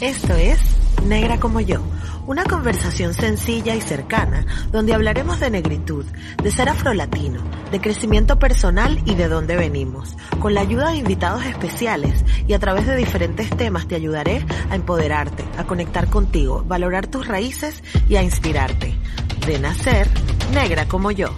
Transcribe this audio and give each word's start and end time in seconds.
Esto 0.00 0.34
es 0.34 0.58
Negra 1.04 1.38
como 1.38 1.60
yo, 1.60 1.82
una 2.26 2.44
conversación 2.44 3.12
sencilla 3.12 3.74
y 3.74 3.82
cercana 3.82 4.46
donde 4.72 4.94
hablaremos 4.94 5.40
de 5.40 5.50
negritud, 5.50 6.06
de 6.42 6.50
ser 6.50 6.70
afrolatino, 6.70 7.42
de 7.70 7.82
crecimiento 7.82 8.38
personal 8.38 9.02
y 9.04 9.14
de 9.14 9.28
dónde 9.28 9.56
venimos. 9.56 10.16
Con 10.40 10.54
la 10.54 10.62
ayuda 10.62 10.90
de 10.90 10.96
invitados 10.96 11.44
especiales 11.44 12.24
y 12.46 12.54
a 12.54 12.58
través 12.58 12.86
de 12.86 12.96
diferentes 12.96 13.50
temas 13.50 13.88
te 13.88 13.94
ayudaré 13.94 14.46
a 14.70 14.74
empoderarte, 14.74 15.44
a 15.58 15.66
conectar 15.66 16.08
contigo, 16.08 16.64
valorar 16.66 17.06
tus 17.06 17.26
raíces 17.26 17.82
y 18.08 18.16
a 18.16 18.22
inspirarte. 18.22 18.94
De 19.46 19.58
nacer, 19.58 20.08
negra 20.54 20.88
como 20.88 21.10
yo. 21.10 21.28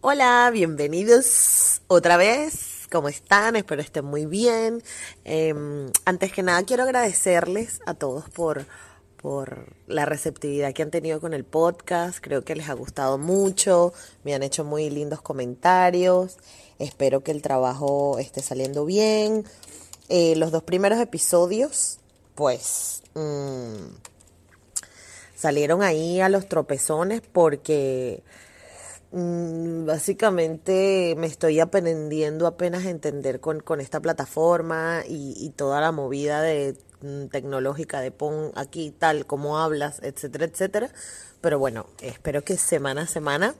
Hola, 0.00 0.50
bienvenidos 0.52 1.82
otra 1.86 2.16
vez 2.16 2.67
¿Cómo 2.90 3.10
están? 3.10 3.54
Espero 3.54 3.82
estén 3.82 4.06
muy 4.06 4.24
bien. 4.24 4.82
Em, 5.24 5.90
antes 6.06 6.32
que 6.32 6.42
nada, 6.42 6.62
quiero 6.62 6.84
agradecerles 6.84 7.80
a 7.84 7.92
todos 7.92 8.30
por, 8.30 8.64
por 9.20 9.66
la 9.86 10.06
receptividad 10.06 10.72
que 10.72 10.84
han 10.84 10.90
tenido 10.90 11.20
con 11.20 11.34
el 11.34 11.44
podcast. 11.44 12.18
Creo 12.22 12.44
que 12.44 12.56
les 12.56 12.70
ha 12.70 12.72
gustado 12.72 13.18
mucho. 13.18 13.92
Me 14.24 14.34
han 14.34 14.42
hecho 14.42 14.64
muy 14.64 14.88
lindos 14.88 15.20
comentarios. 15.20 16.38
Espero 16.78 17.22
que 17.22 17.30
el 17.30 17.42
trabajo 17.42 18.18
esté 18.18 18.40
saliendo 18.40 18.86
bien. 18.86 19.44
Eh, 20.08 20.34
los 20.36 20.50
dos 20.50 20.62
primeros 20.62 20.98
episodios, 20.98 21.98
pues, 22.34 23.02
mm, 23.12 23.96
salieron 25.36 25.82
ahí 25.82 26.22
a 26.22 26.30
los 26.30 26.48
tropezones 26.48 27.20
porque 27.20 28.22
básicamente 29.10 31.14
me 31.16 31.26
estoy 31.26 31.60
aprendiendo 31.60 32.46
apenas 32.46 32.84
a 32.84 32.90
entender 32.90 33.40
con, 33.40 33.60
con 33.60 33.80
esta 33.80 34.00
plataforma 34.00 35.02
y, 35.08 35.50
toda 35.56 35.80
la 35.80 35.92
movida 35.92 36.42
de 36.42 36.76
mm, 37.00 37.28
tecnológica 37.28 38.00
de 38.00 38.10
pon 38.10 38.52
aquí 38.54 38.90
tal 38.90 39.26
como 39.26 39.58
hablas, 39.58 40.00
etcétera, 40.02 40.44
etcétera. 40.44 40.90
Pero 41.40 41.58
bueno, 41.58 41.86
espero 42.00 42.42
que 42.42 42.56
semana 42.56 43.02
a 43.02 43.06
semana 43.06 43.54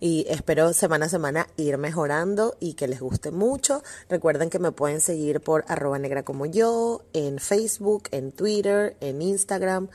y 0.00 0.26
espero 0.28 0.72
semana 0.72 1.06
a 1.06 1.08
semana 1.08 1.46
ir 1.56 1.78
mejorando 1.78 2.56
y 2.60 2.74
que 2.74 2.86
les 2.86 3.00
guste 3.00 3.30
mucho. 3.30 3.82
Recuerden 4.08 4.50
que 4.50 4.58
me 4.58 4.72
pueden 4.72 5.00
seguir 5.00 5.40
por 5.40 5.64
arroba 5.68 5.98
negra 5.98 6.24
como 6.24 6.46
yo, 6.46 7.02
en 7.12 7.38
Facebook, 7.38 8.04
en 8.10 8.30
Twitter, 8.30 8.96
en 9.00 9.22
Instagram, 9.22 9.88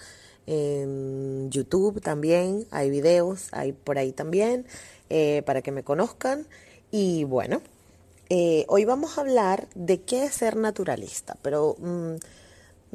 en 0.50 1.52
YouTube 1.52 2.02
también, 2.02 2.66
hay 2.72 2.90
videos, 2.90 3.50
hay 3.52 3.72
por 3.72 4.00
ahí 4.00 4.12
también, 4.12 4.66
eh, 5.12 5.44
para 5.46 5.62
que 5.62 5.72
me 5.72 5.84
conozcan. 5.84 6.48
Y 6.90 7.24
bueno, 7.26 7.62
eh, 8.30 8.66
hoy 8.68 8.84
vamos 8.84 9.18
a 9.18 9.22
hablar 9.22 9.68
de 9.76 10.02
qué 10.02 10.26
es 10.26 10.34
ser 10.34 10.56
naturalista, 10.56 11.38
pero 11.44 11.76
mm, 11.78 12.16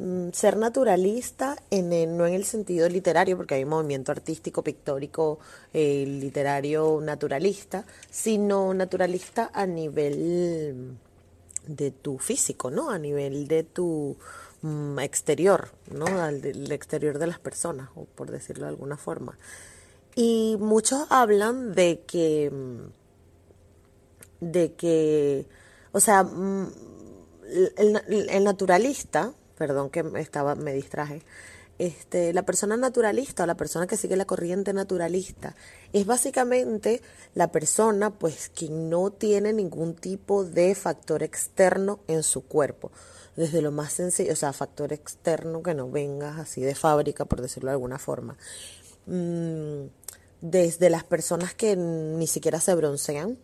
mm, 0.03 0.31
ser 0.33 0.57
naturalista 0.57 1.55
en 1.71 2.17
no 2.17 2.27
en 2.27 2.33
el 2.33 2.43
sentido 2.43 2.89
literario, 2.89 3.37
porque 3.37 3.55
hay 3.55 3.63
un 3.63 3.69
movimiento 3.69 4.11
artístico, 4.11 4.61
pictórico, 4.61 5.39
eh, 5.73 6.05
literario, 6.05 6.99
naturalista, 7.01 7.85
sino 8.11 8.73
naturalista 8.73 9.49
a 9.53 9.65
nivel 9.65 10.97
de 11.67 11.91
tu 11.91 12.17
físico, 12.17 12.69
¿no? 12.69 12.89
A 12.89 12.99
nivel 12.99 13.47
de 13.47 13.63
tu 13.63 14.17
exterior, 15.01 15.69
¿no? 15.91 16.05
Al 16.05 16.71
exterior 16.71 17.19
de 17.19 17.27
las 17.27 17.39
personas, 17.39 17.89
por 18.15 18.31
decirlo 18.31 18.65
de 18.65 18.69
alguna 18.69 18.97
forma. 18.97 19.37
Y 20.15 20.57
muchos 20.59 21.05
hablan 21.09 21.73
de 21.73 22.03
que, 22.07 22.49
mm, 22.49 22.87
de 24.39 24.73
que, 24.73 25.45
o 25.91 25.99
sea, 25.99 26.23
mm, 26.23 26.67
el, 27.77 28.43
naturalista, 28.43 29.33
perdón 29.57 29.89
que 29.89 30.03
estaba, 30.15 30.55
me 30.55 30.73
distraje, 30.73 31.21
este, 31.77 32.33
la 32.33 32.43
persona 32.43 32.77
naturalista 32.77 33.43
o 33.43 33.45
la 33.45 33.57
persona 33.57 33.87
que 33.87 33.97
sigue 33.97 34.15
la 34.15 34.25
corriente 34.25 34.73
naturalista 34.73 35.55
es 35.93 36.05
básicamente 36.05 37.01
la 37.33 37.51
persona 37.51 38.11
pues 38.11 38.49
que 38.49 38.69
no 38.69 39.11
tiene 39.11 39.53
ningún 39.53 39.93
tipo 39.95 40.43
de 40.45 40.73
factor 40.75 41.23
externo 41.23 41.99
en 42.07 42.23
su 42.23 42.45
cuerpo 42.45 42.91
desde 43.35 43.61
lo 43.61 43.71
más 43.71 43.93
sencillo, 43.93 44.33
o 44.33 44.35
sea, 44.35 44.53
factor 44.53 44.93
externo 44.93 45.61
que 45.61 45.73
no 45.73 45.89
vengas 45.89 46.39
así 46.39 46.61
de 46.61 46.75
fábrica, 46.75 47.25
por 47.25 47.41
decirlo 47.41 47.69
de 47.69 47.73
alguna 47.73 47.99
forma. 47.99 48.37
Mm, 49.07 49.87
desde 50.41 50.89
las 50.89 51.03
personas 51.03 51.53
que 51.53 51.75
ni 51.75 52.27
siquiera 52.27 52.59
se 52.59 52.75
broncean, 52.75 53.37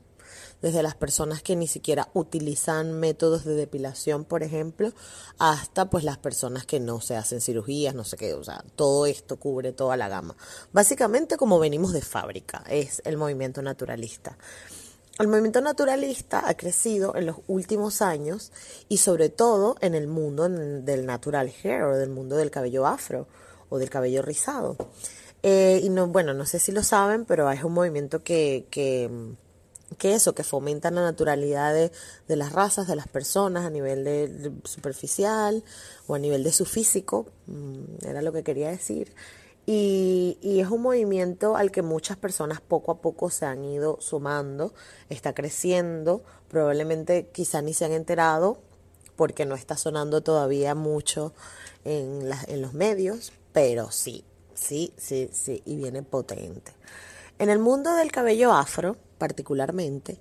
desde 0.61 0.83
las 0.83 0.95
personas 0.95 1.41
que 1.41 1.55
ni 1.55 1.67
siquiera 1.67 2.09
utilizan 2.13 2.93
métodos 2.93 3.45
de 3.45 3.55
depilación, 3.55 4.25
por 4.25 4.43
ejemplo, 4.43 4.91
hasta 5.39 5.89
pues 5.89 6.03
las 6.03 6.17
personas 6.17 6.65
que 6.65 6.79
no 6.79 7.01
se 7.01 7.15
hacen 7.15 7.41
cirugías, 7.41 7.95
no 7.95 8.03
sé 8.03 8.17
qué, 8.17 8.33
o 8.33 8.43
sea, 8.43 8.63
todo 8.75 9.05
esto 9.05 9.37
cubre 9.37 9.73
toda 9.73 9.97
la 9.97 10.09
gama. 10.09 10.35
Básicamente 10.71 11.37
como 11.37 11.59
venimos 11.59 11.93
de 11.93 12.01
fábrica, 12.01 12.63
es 12.69 13.01
el 13.05 13.17
movimiento 13.17 13.61
naturalista. 13.61 14.37
El 15.19 15.27
movimiento 15.27 15.61
naturalista 15.61 16.47
ha 16.47 16.55
crecido 16.55 17.15
en 17.15 17.27
los 17.27 17.37
últimos 17.47 18.01
años 18.01 18.51
y 18.87 18.97
sobre 18.97 19.29
todo 19.29 19.75
en 19.81 19.93
el 19.93 20.07
mundo 20.07 20.49
del 20.49 21.05
natural 21.05 21.51
hair 21.63 21.83
o 21.83 21.97
del 21.97 22.09
mundo 22.09 22.37
del 22.37 22.49
cabello 22.49 22.87
afro 22.87 23.27
o 23.69 23.77
del 23.77 23.89
cabello 23.89 24.21
rizado. 24.21 24.77
Eh, 25.43 25.79
y 25.83 25.89
no, 25.89 26.07
bueno, 26.07 26.33
no 26.33 26.45
sé 26.45 26.59
si 26.59 26.71
lo 26.71 26.81
saben, 26.81 27.25
pero 27.25 27.49
es 27.51 27.63
un 27.63 27.73
movimiento 27.73 28.23
que, 28.23 28.67
que, 28.69 29.09
que 29.97 30.13
eso, 30.13 30.33
que 30.33 30.43
fomenta 30.43 30.91
la 30.91 31.01
naturalidad 31.01 31.73
de, 31.73 32.35
las 32.35 32.53
razas, 32.53 32.87
de 32.87 32.95
las 32.95 33.07
personas 33.07 33.65
a 33.65 33.69
nivel 33.69 34.03
de, 34.03 34.51
superficial 34.63 35.63
o 36.07 36.15
a 36.15 36.19
nivel 36.19 36.43
de 36.43 36.51
su 36.51 36.65
físico, 36.65 37.27
mm, 37.47 38.05
era 38.05 38.21
lo 38.21 38.31
que 38.31 38.43
quería 38.43 38.69
decir. 38.69 39.13
Y, 39.65 40.37
es 40.41 40.69
un 40.69 40.81
movimiento 40.81 41.55
al 41.55 41.71
que 41.71 41.81
muchas 41.81 42.17
personas 42.17 42.61
poco 42.61 42.91
a 42.91 43.01
poco 43.01 43.29
se 43.29 43.45
han 43.45 43.63
ido 43.63 43.97
sumando, 44.01 44.73
está 45.09 45.33
creciendo, 45.33 46.23
probablemente 46.49 47.29
quizá 47.31 47.61
ni 47.61 47.73
se 47.73 47.85
han 47.85 47.91
enterado 47.91 48.59
porque 49.15 49.45
no 49.45 49.55
está 49.55 49.77
sonando 49.77 50.21
todavía 50.21 50.73
mucho 50.73 51.33
en, 51.85 52.29
en 52.47 52.61
los 52.61 52.73
medios, 52.73 53.33
pero 53.53 53.91
sí, 53.91 54.23
sí, 54.53 54.93
sí, 54.97 55.29
sí, 55.31 55.61
y 55.65 55.75
viene 55.75 56.01
potente. 56.01 56.73
En 57.41 57.49
el 57.49 57.57
mundo 57.57 57.95
del 57.95 58.11
cabello 58.11 58.53
afro, 58.53 58.97
particularmente, 59.17 60.19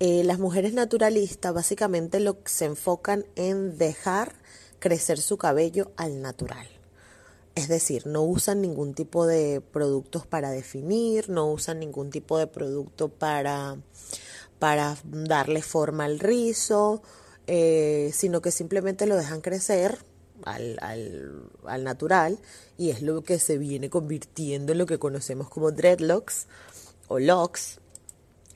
eh, 0.00 0.24
las 0.24 0.40
mujeres 0.40 0.72
naturalistas 0.72 1.54
básicamente 1.54 2.18
lo 2.18 2.38
se 2.44 2.64
enfocan 2.64 3.24
en 3.36 3.78
dejar 3.78 4.34
crecer 4.80 5.20
su 5.20 5.38
cabello 5.38 5.92
al 5.96 6.20
natural. 6.20 6.66
Es 7.54 7.68
decir, 7.68 8.08
no 8.08 8.24
usan 8.24 8.62
ningún 8.62 8.94
tipo 8.94 9.28
de 9.28 9.60
productos 9.60 10.26
para 10.26 10.50
definir, 10.50 11.30
no 11.30 11.52
usan 11.52 11.78
ningún 11.78 12.10
tipo 12.10 12.36
de 12.36 12.48
producto 12.48 13.10
para, 13.10 13.76
para 14.58 14.96
darle 15.04 15.62
forma 15.62 16.06
al 16.06 16.18
rizo, 16.18 17.00
eh, 17.46 18.10
sino 18.12 18.42
que 18.42 18.50
simplemente 18.50 19.06
lo 19.06 19.14
dejan 19.14 19.40
crecer 19.40 20.00
al, 20.46 20.78
al, 20.80 21.50
al, 21.66 21.84
natural 21.84 22.38
y 22.78 22.90
es 22.90 23.02
lo 23.02 23.22
que 23.22 23.38
se 23.38 23.58
viene 23.58 23.90
convirtiendo 23.90 24.72
en 24.72 24.78
lo 24.78 24.86
que 24.86 24.98
conocemos 24.98 25.48
como 25.48 25.72
dreadlocks 25.72 26.46
o 27.08 27.18
locks. 27.18 27.78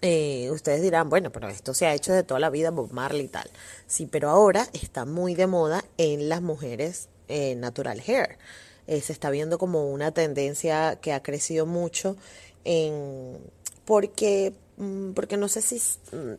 Eh, 0.02 0.50
ustedes 0.50 0.80
dirán, 0.80 1.10
bueno, 1.10 1.30
pero 1.30 1.48
esto 1.48 1.74
se 1.74 1.86
ha 1.86 1.94
hecho 1.94 2.14
de 2.14 2.22
toda 2.22 2.40
la 2.40 2.48
vida, 2.48 2.70
Bob 2.70 2.92
Marley 2.92 3.26
y 3.26 3.28
tal. 3.28 3.50
Sí, 3.86 4.06
pero 4.06 4.30
ahora 4.30 4.66
está 4.72 5.04
muy 5.04 5.34
de 5.34 5.46
moda 5.46 5.84
en 5.98 6.28
las 6.30 6.40
mujeres 6.40 7.08
eh, 7.28 7.54
natural 7.56 8.00
hair. 8.06 8.38
Eh, 8.86 9.00
se 9.02 9.12
está 9.12 9.30
viendo 9.30 9.58
como 9.58 9.90
una 9.90 10.12
tendencia 10.12 10.96
que 10.96 11.12
ha 11.12 11.22
crecido 11.22 11.66
mucho 11.66 12.16
en, 12.64 13.38
porque, 13.84 14.54
mm, 14.78 15.12
porque 15.12 15.36
no 15.36 15.48
sé 15.48 15.60
si 15.60 15.76
mm, 15.76 16.34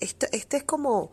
este, 0.00 0.28
este 0.36 0.58
es 0.58 0.64
como 0.64 1.10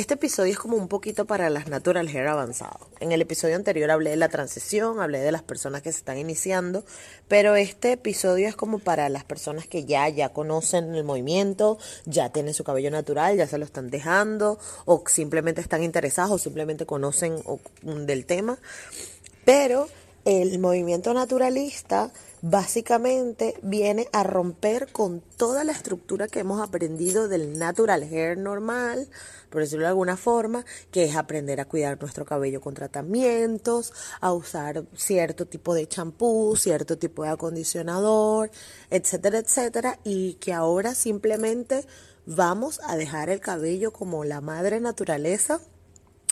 este 0.00 0.14
episodio 0.14 0.52
es 0.52 0.58
como 0.58 0.76
un 0.76 0.88
poquito 0.88 1.26
para 1.26 1.50
las 1.50 1.68
natural 1.68 2.08
hair 2.08 2.26
avanzado. 2.26 2.88
En 3.00 3.12
el 3.12 3.20
episodio 3.20 3.54
anterior 3.54 3.90
hablé 3.90 4.08
de 4.08 4.16
la 4.16 4.30
transición, 4.30 4.98
hablé 4.98 5.20
de 5.20 5.30
las 5.30 5.42
personas 5.42 5.82
que 5.82 5.92
se 5.92 5.98
están 5.98 6.16
iniciando, 6.16 6.84
pero 7.28 7.54
este 7.54 7.92
episodio 7.92 8.48
es 8.48 8.56
como 8.56 8.78
para 8.78 9.10
las 9.10 9.24
personas 9.24 9.66
que 9.66 9.84
ya 9.84 10.08
ya 10.08 10.30
conocen 10.30 10.94
el 10.94 11.04
movimiento, 11.04 11.78
ya 12.06 12.30
tienen 12.30 12.54
su 12.54 12.64
cabello 12.64 12.90
natural, 12.90 13.36
ya 13.36 13.46
se 13.46 13.58
lo 13.58 13.66
están 13.66 13.90
dejando 13.90 14.58
o 14.86 15.04
simplemente 15.06 15.60
están 15.60 15.82
interesados 15.82 16.32
o 16.32 16.38
simplemente 16.38 16.86
conocen 16.86 17.36
del 17.82 18.24
tema. 18.24 18.58
Pero 19.44 19.86
el 20.30 20.60
movimiento 20.60 21.12
naturalista 21.12 22.12
básicamente 22.40 23.56
viene 23.62 24.06
a 24.12 24.22
romper 24.22 24.92
con 24.92 25.22
toda 25.36 25.64
la 25.64 25.72
estructura 25.72 26.28
que 26.28 26.38
hemos 26.38 26.62
aprendido 26.62 27.26
del 27.26 27.58
natural 27.58 28.04
hair 28.04 28.38
normal, 28.38 29.08
por 29.50 29.62
decirlo 29.62 29.86
de 29.86 29.88
alguna 29.88 30.16
forma, 30.16 30.64
que 30.92 31.02
es 31.02 31.16
aprender 31.16 31.60
a 31.60 31.64
cuidar 31.64 32.00
nuestro 32.00 32.24
cabello 32.24 32.60
con 32.60 32.74
tratamientos, 32.74 33.92
a 34.20 34.32
usar 34.32 34.84
cierto 34.94 35.46
tipo 35.46 35.74
de 35.74 35.88
champú, 35.88 36.54
cierto 36.56 36.96
tipo 36.96 37.24
de 37.24 37.30
acondicionador, 37.30 38.52
etcétera, 38.88 39.38
etcétera, 39.38 39.98
y 40.04 40.34
que 40.34 40.52
ahora 40.52 40.94
simplemente 40.94 41.84
vamos 42.24 42.80
a 42.84 42.96
dejar 42.96 43.30
el 43.30 43.40
cabello 43.40 43.92
como 43.92 44.22
la 44.22 44.40
madre 44.40 44.78
naturaleza 44.78 45.60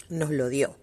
nos 0.08 0.30
lo 0.30 0.48
dio. 0.48 0.76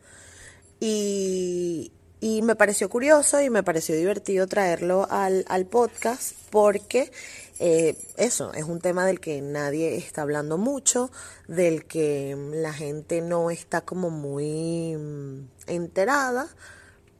Y, 0.81 1.93
y 2.19 2.41
me 2.41 2.55
pareció 2.55 2.89
curioso 2.89 3.41
y 3.41 3.49
me 3.49 3.63
pareció 3.63 3.95
divertido 3.95 4.47
traerlo 4.47 5.07
al, 5.09 5.45
al 5.47 5.65
podcast 5.65 6.33
porque 6.49 7.11
eh, 7.59 7.95
eso 8.17 8.53
es 8.53 8.63
un 8.63 8.79
tema 8.81 9.05
del 9.05 9.19
que 9.19 9.41
nadie 9.41 9.95
está 9.95 10.23
hablando 10.23 10.57
mucho, 10.57 11.09
del 11.47 11.85
que 11.85 12.35
la 12.53 12.73
gente 12.73 13.21
no 13.21 13.49
está 13.49 13.81
como 13.81 14.09
muy 14.09 14.95
mm, 14.97 15.47
enterada, 15.67 16.47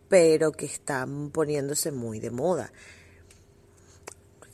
pero 0.09 0.51
que 0.51 0.65
está 0.65 1.07
poniéndose 1.31 1.91
muy 1.91 2.19
de 2.19 2.31
moda. 2.31 2.71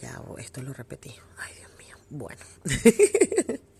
Ya, 0.01 0.21
esto 0.37 0.61
lo 0.61 0.73
repetí. 0.73 1.15
Ay, 1.37 1.53
Dios 1.55 1.71
mío. 1.77 1.95
Bueno. 2.09 2.41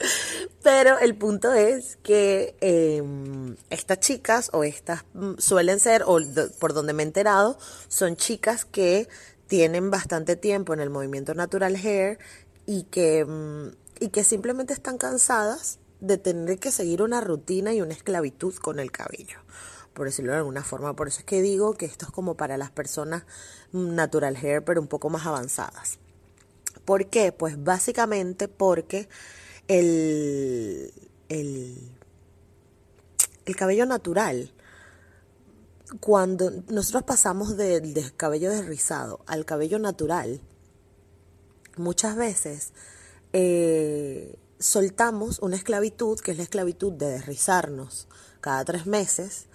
Pero 0.63 0.99
el 0.99 1.15
punto 1.15 1.53
es 1.53 1.97
que 2.03 2.55
em, 2.61 3.55
estas 3.69 3.99
chicas, 3.99 4.49
o 4.53 4.63
estas 4.63 5.03
mm, 5.13 5.33
suelen 5.39 5.79
ser, 5.79 6.03
o 6.05 6.19
por 6.59 6.73
donde 6.73 6.93
me 6.93 7.03
he 7.03 7.05
enterado, 7.05 7.57
son 7.87 8.15
chicas 8.15 8.65
que 8.65 9.07
tienen 9.47 9.89
bastante 9.89 10.35
tiempo 10.35 10.73
en 10.73 10.79
el 10.79 10.89
movimiento 10.89 11.33
Natural 11.33 11.75
Hair 11.75 12.19
y 12.65 12.83
que, 12.83 13.25
mm, 13.25 13.75
y 13.99 14.09
que 14.09 14.23
simplemente 14.23 14.73
están 14.73 14.97
cansadas 14.97 15.79
de 15.99 16.17
tener 16.17 16.59
que 16.59 16.71
seguir 16.71 17.01
una 17.01 17.21
rutina 17.21 17.73
y 17.73 17.81
una 17.81 17.93
esclavitud 17.93 18.55
con 18.55 18.79
el 18.79 18.91
cabello 18.91 19.39
por 19.93 20.05
decirlo 20.07 20.31
de 20.31 20.39
alguna 20.39 20.63
forma. 20.63 20.95
Por 20.95 21.07
eso 21.07 21.19
es 21.19 21.25
que 21.25 21.41
digo 21.41 21.73
que 21.73 21.85
esto 21.85 22.05
es 22.05 22.11
como 22.11 22.35
para 22.35 22.57
las 22.57 22.71
personas 22.71 23.23
mm, 23.71 23.93
natural 23.93 24.37
hair, 24.37 24.63
pero 24.63 24.81
un 24.81 24.87
poco 24.87 25.09
más 25.09 25.25
avanzadas. 25.25 25.99
¿Por 26.85 27.07
qué? 27.07 27.31
Pues 27.31 27.61
básicamente 27.63 28.47
porque 28.47 29.07
el, 29.71 30.93
el, 31.29 31.77
cabello 33.55 33.85
natural, 33.85 34.51
cuando 35.99 36.51
nosotros 36.69 37.03
pasamos 37.03 37.55
del, 37.55 37.93
cabello 38.17 38.51
desrizado 38.51 39.21
al 39.27 39.45
cabello 39.45 39.79
natural, 39.79 40.41
muchas 41.77 42.17
veces 42.17 42.73
eh, 43.33 44.35
soltamos 44.59 45.39
una 45.39 45.55
esclavitud, 45.55 46.19
que 46.19 46.31
es 46.31 46.37
la 46.37 46.43
esclavitud 46.43 46.91
de 46.93 47.07
desrizarnos 47.07 48.07
cada 48.41 48.65
tres 48.65 48.87
meses 48.87 49.45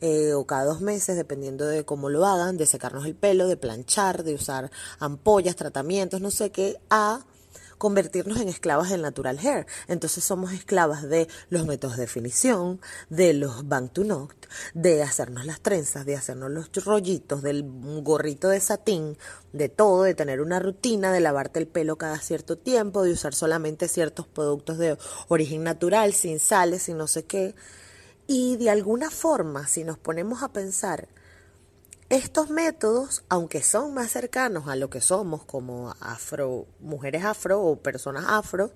eh, 0.00 0.34
o 0.34 0.46
cada 0.46 0.66
dos 0.66 0.82
meses, 0.82 1.16
dependiendo 1.16 1.66
de 1.66 1.84
cómo 1.84 2.10
lo 2.10 2.26
hagan, 2.26 2.56
de 2.56 2.66
secarnos 2.66 3.06
el 3.06 3.16
pelo, 3.16 3.48
de 3.48 3.56
planchar, 3.56 4.22
de 4.22 4.34
usar 4.34 4.70
ampollas, 5.00 5.56
tratamientos, 5.56 6.20
no 6.20 6.30
sé 6.30 6.50
qué, 6.50 6.78
a 6.90 7.24
convertirnos 7.84 8.40
en 8.40 8.48
esclavas 8.48 8.88
del 8.88 9.02
natural 9.02 9.38
hair. 9.38 9.66
Entonces 9.88 10.24
somos 10.24 10.54
esclavas 10.54 11.02
de 11.02 11.28
los 11.50 11.66
métodos 11.66 11.98
de 11.98 12.04
definición, 12.04 12.80
de 13.10 13.34
los 13.34 13.68
bank 13.68 13.92
to 13.92 14.04
knot, 14.04 14.48
de 14.72 15.02
hacernos 15.02 15.44
las 15.44 15.60
trenzas, 15.60 16.06
de 16.06 16.16
hacernos 16.16 16.50
los 16.50 16.72
rollitos, 16.82 17.42
del 17.42 17.62
gorrito 18.02 18.48
de 18.48 18.60
satín, 18.60 19.18
de 19.52 19.68
todo, 19.68 20.04
de 20.04 20.14
tener 20.14 20.40
una 20.40 20.60
rutina, 20.60 21.12
de 21.12 21.20
lavarte 21.20 21.58
el 21.60 21.66
pelo 21.66 21.98
cada 21.98 22.18
cierto 22.20 22.56
tiempo, 22.56 23.02
de 23.02 23.12
usar 23.12 23.34
solamente 23.34 23.86
ciertos 23.86 24.26
productos 24.26 24.78
de 24.78 24.96
origen 25.28 25.62
natural, 25.62 26.14
sin 26.14 26.40
sales, 26.40 26.84
sin 26.84 26.96
no 26.96 27.06
sé 27.06 27.26
qué. 27.26 27.54
Y 28.26 28.56
de 28.56 28.70
alguna 28.70 29.10
forma, 29.10 29.66
si 29.66 29.84
nos 29.84 29.98
ponemos 29.98 30.42
a 30.42 30.54
pensar, 30.54 31.06
estos 32.08 32.50
métodos, 32.50 33.24
aunque 33.28 33.62
son 33.62 33.94
más 33.94 34.10
cercanos 34.12 34.68
a 34.68 34.76
lo 34.76 34.90
que 34.90 35.00
somos 35.00 35.44
como 35.44 35.94
afro, 36.00 36.66
mujeres 36.80 37.24
afro 37.24 37.62
o 37.62 37.76
personas 37.76 38.24
afro, 38.28 38.72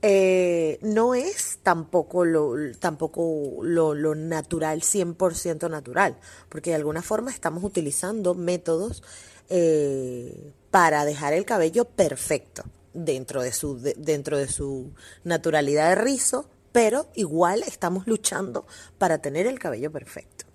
eh, 0.00 0.78
no 0.82 1.14
es 1.14 1.58
tampoco 1.62 2.24
lo, 2.24 2.54
tampoco 2.78 3.58
lo, 3.62 3.94
lo 3.94 4.14
natural, 4.14 4.82
100% 4.82 5.68
natural, 5.70 6.16
porque 6.48 6.70
de 6.70 6.76
alguna 6.76 7.02
forma 7.02 7.30
estamos 7.30 7.64
utilizando 7.64 8.34
métodos 8.34 9.02
eh, 9.48 10.52
para 10.70 11.04
dejar 11.04 11.32
el 11.32 11.44
cabello 11.44 11.84
perfecto 11.84 12.64
dentro 12.92 13.42
de 13.42 13.52
su, 13.52 13.78
dentro 13.78 14.36
de 14.36 14.48
su 14.48 14.92
naturalidad 15.24 15.88
de 15.90 15.94
rizo, 15.96 16.48
pero 16.70 17.08
igual 17.14 17.62
estamos 17.62 18.06
luchando 18.06 18.66
para 18.98 19.18
tener 19.18 19.46
el 19.46 19.58
cabello 19.58 19.90
perfecto. 19.90 20.47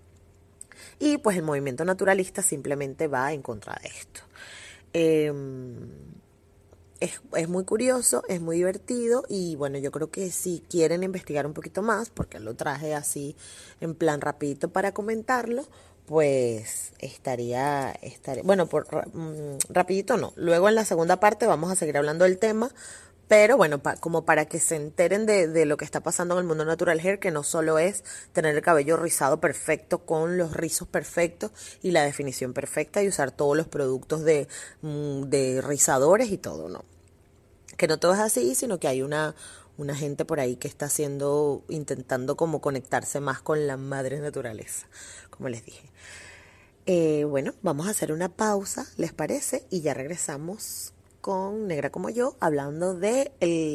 Y 1.00 1.18
pues 1.18 1.38
el 1.38 1.44
movimiento 1.44 1.86
naturalista 1.86 2.42
simplemente 2.42 3.08
va 3.08 3.34
en 3.34 3.42
contra 3.42 3.80
de 3.82 3.90
esto. 3.90 4.22
Em, 4.94 5.90
es, 7.00 7.50
muy 7.50 7.66
curioso, 7.66 8.24
es 8.30 8.40
muy 8.40 8.58
divertido 8.58 9.26
y 9.28 9.56
bueno, 9.58 9.78
yo 9.78 9.92
creo 9.92 10.10
que 10.10 10.32
si 10.32 10.64
quieren 10.70 11.04
investigar 11.04 11.46
un 11.46 11.54
poquito 11.54 11.82
más, 11.82 12.10
porque 12.10 12.40
lo 12.40 12.56
traje 12.56 12.94
así 12.94 13.36
en 13.82 13.94
plan 13.94 14.22
rapidito 14.22 14.70
para 14.70 14.94
comentarlo, 14.94 15.66
pues 16.06 16.94
estaría, 17.00 17.92
estaría 18.02 18.44
bueno, 18.44 18.68
por, 18.68 18.88
mm, 19.14 19.58
rapidito 19.70 20.16
no. 20.16 20.32
Luego 20.36 20.70
en 20.70 20.76
la 20.76 20.86
segunda 20.86 21.20
parte 21.20 21.46
vamos 21.46 21.72
a 21.72 21.76
seguir 21.76 21.98
hablando 21.98 22.24
del 22.24 22.38
tema, 22.38 22.72
pero 23.28 23.58
bueno, 23.58 23.82
como 24.00 24.26
para 24.26 24.46
que 24.46 24.60
se 24.60 24.76
enteren 24.76 25.26
de, 25.26 25.48
de, 25.48 25.66
lo 25.66 25.78
que 25.78 25.86
está 25.86 26.02
pasando 26.02 26.36
en 26.36 26.42
el 26.42 26.46
mundo 26.46 26.66
natural 26.66 27.00
hair, 27.00 27.20
que 27.20 27.32
no 27.32 27.44
solo 27.44 27.80
es 27.80 28.04
tener 28.34 28.56
el 28.56 28.62
cabello 28.62 28.98
rizado 28.98 29.40
perfecto 29.40 30.06
con 30.06 30.38
los 30.38 30.54
rizos 30.54 30.88
perfectos 30.88 31.52
y 31.82 31.92
la 31.92 32.04
definición 32.04 32.54
perfecta 32.54 33.02
y 33.02 33.08
usar 33.08 33.32
todos 33.32 33.56
los 33.56 33.68
productos 33.68 34.24
de, 34.24 34.48
mm, 34.82 35.24
de 35.24 35.62
rizadores 35.62 36.30
y 36.32 36.38
todo, 36.38 36.70
no. 36.70 36.84
Que 37.78 37.88
no 37.88 37.98
todo 37.98 38.14
es 38.14 38.20
así, 38.20 38.56
sino 38.56 38.80
que 38.80 38.88
hay 38.88 39.02
una, 39.02 39.36
una 39.78 39.96
gente 39.96 40.26
por 40.26 40.40
ahí 40.40 40.56
que 40.56 40.68
está 40.68 40.86
haciendo, 40.86 41.64
intentando 41.70 42.36
como 42.36 42.62
conectarse 42.62 43.20
más 43.20 43.42
con 43.42 43.68
la 43.68 43.78
madre 43.78 44.20
naturaleza, 44.20 44.88
como 45.30 45.50
les 45.50 45.66
dije. 45.66 45.90
Eh, 46.86 47.24
bueno, 47.24 47.54
vamos 47.62 47.88
a 47.88 47.92
hacer 47.92 48.12
una 48.12 48.30
pausa, 48.30 48.86
¿les 48.98 49.14
parece? 49.14 49.66
Y 49.70 49.82
ya 49.82 49.94
regresamos 49.94 50.94
con 51.24 51.68
Negra 51.68 51.90
como 51.90 52.10
yo, 52.10 52.36
hablando 52.42 52.96
de 52.96 53.32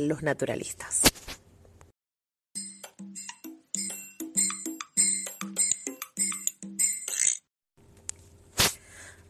los 0.06 0.22
naturalistas. 0.22 1.00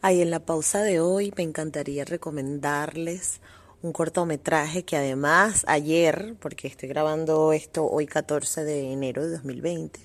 Ahí 0.01 0.21
en 0.21 0.31
la 0.31 0.45
pausa 0.45 0.83
de 0.83 0.99
hoy 0.99 1.33
me 1.37 1.43
encantaría 1.43 2.03
recomendarles 2.03 3.39
un 3.81 3.93
cortometraje 3.93 4.83
que 4.83 4.97
además 4.97 5.63
ayer, 5.69 6.35
porque 6.41 6.67
estoy 6.67 6.89
grabando 6.89 7.53
esto 7.53 7.85
hoy 7.85 8.05
14 8.05 8.65
de 8.65 8.91
enero 8.91 9.23
de 9.23 9.31
2020, 9.31 9.97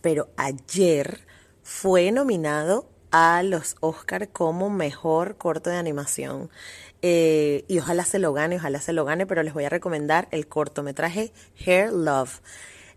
pero 0.00 0.30
ayer 0.36 1.20
fue 1.62 2.10
nominado 2.10 2.88
a 3.12 3.42
los 3.44 3.76
Oscar 3.80 4.30
como 4.30 4.68
mejor 4.68 5.36
corto 5.36 5.70
de 5.70 5.76
animación. 5.76 6.50
Eh, 7.02 7.64
y 7.66 7.80
ojalá 7.80 8.04
se 8.04 8.20
lo 8.20 8.32
gane, 8.32 8.56
ojalá 8.56 8.80
se 8.80 8.92
lo 8.92 9.04
gane, 9.04 9.26
pero 9.26 9.42
les 9.42 9.52
voy 9.52 9.64
a 9.64 9.68
recomendar 9.68 10.28
el 10.30 10.46
cortometraje 10.46 11.32
Hair 11.66 11.92
Love. 11.92 12.40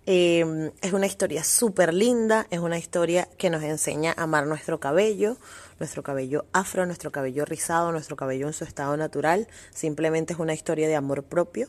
Em, 0.08 0.72
es 0.82 0.94
una 0.94 1.08
historia 1.08 1.44
súper 1.44 1.92
linda, 1.92 2.46
es 2.52 2.60
una 2.60 2.78
historia 2.78 3.28
que 3.40 3.50
nos 3.50 3.64
enseña 3.64 4.14
a 4.16 4.24
amar 4.24 4.46
nuestro 4.46 4.80
cabello, 4.80 5.38
nuestro 5.80 6.04
cabello 6.04 6.46
afro, 6.54 6.86
nuestro 6.86 7.12
cabello 7.12 7.44
rizado, 7.44 7.92
nuestro 7.92 8.16
cabello 8.16 8.46
en 8.46 8.54
su 8.54 8.64
estado 8.64 8.96
natural. 8.98 9.48
Simplemente 9.72 10.34
es 10.34 10.40
una 10.40 10.54
historia 10.54 10.88
de 10.88 10.96
amor 10.96 11.24
propio. 11.24 11.68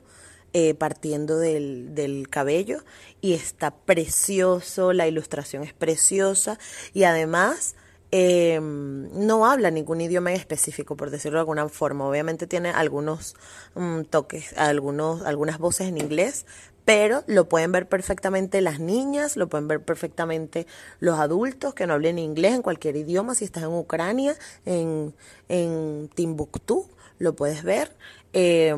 Eh, 0.52 0.75
partiendo 0.75 1.38
del, 1.38 1.95
del, 1.95 2.31
cabello 2.31 2.83
y 3.21 3.35
está 3.35 3.73
precioso, 3.73 4.95
la 4.95 5.07
ilustración 5.07 5.62
es 5.64 5.75
preciosa 5.75 6.59
y 6.95 7.02
además 7.02 7.75
eh, 8.13 8.61
no 8.61 9.47
habla 9.47 9.71
ningún 9.71 10.01
idioma 10.01 10.31
en 10.31 10.37
específico, 10.37 10.97
por 10.97 11.11
decirlo 11.11 11.39
de 11.39 11.41
alguna 11.41 11.69
forma. 11.69 12.07
Obviamente 12.07 12.47
tiene 12.47 12.71
algunos 12.71 13.35
mm, 13.75 14.03
toques, 14.03 14.53
algunos, 14.57 15.23
algunas 15.23 15.59
voces 15.59 15.89
en 15.89 15.99
inglés, 15.99 16.47
pero 16.85 17.25
lo 17.27 17.49
pueden 17.49 17.73
ver 17.73 17.89
perfectamente 17.89 18.61
las 18.61 18.79
niñas, 18.79 19.37
lo 19.37 19.49
pueden 19.49 19.67
ver 19.67 19.85
perfectamente 19.85 20.67
los 21.01 21.19
adultos 21.19 21.75
que 21.75 21.87
no 21.87 21.95
hablen 21.95 22.19
inglés 22.19 22.55
en 22.55 22.63
cualquier 22.63 22.97
idioma. 22.97 23.35
Si 23.35 23.45
estás 23.45 23.65
en 23.65 23.71
Ucrania, 23.71 24.37
en, 24.65 25.15
en 25.49 26.09
Timbuktu, 26.15 26.89
lo 27.19 27.35
puedes 27.35 27.65
ver. 27.65 27.97
Eh, 28.33 28.75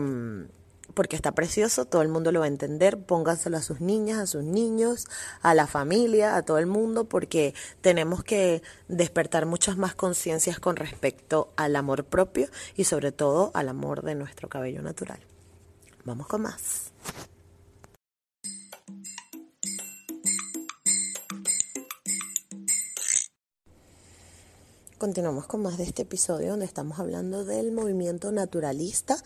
porque 0.95 1.17
está 1.17 1.33
precioso, 1.33 1.85
todo 1.85 2.03
el 2.03 2.09
mundo 2.09 2.33
lo 2.33 2.41
va 2.41 2.47
a 2.47 2.49
entender, 2.49 2.99
pónganselo 2.99 3.57
a 3.57 3.63
sus 3.63 3.81
niñas, 3.81 4.19
a 4.19 4.27
sus 4.27 4.45
niños, 4.45 5.07
a 5.43 5.55
la 5.55 5.67
familia, 5.67 6.37
a 6.37 6.43
todo 6.43 6.59
el 6.59 6.67
mundo, 6.67 7.05
porque 7.05 7.55
tenemos 7.81 8.25
que 8.25 8.63
despertar 8.89 9.47
muchas 9.47 9.77
más 9.77 9.95
conciencias 9.95 10.59
con 10.59 10.77
respecto 10.77 11.53
al 11.57 11.77
amor 11.77 12.05
propio 12.05 12.49
y 12.77 12.85
sobre 12.85 13.13
todo 13.13 13.51
al 13.55 13.69
amor 13.69 14.03
de 14.03 14.15
nuestro 14.15 14.49
cabello 14.49 14.83
natural. 14.83 15.21
Vamos 16.05 16.27
con 16.27 16.43
más. 16.43 16.93
Continuamos 24.99 25.47
con 25.47 25.63
más 25.63 25.79
de 25.79 25.85
este 25.85 26.03
episodio 26.03 26.51
donde 26.51 26.67
estamos 26.67 26.99
hablando 26.99 27.45
del 27.45 27.71
movimiento 27.71 28.33
naturalista 28.33 29.17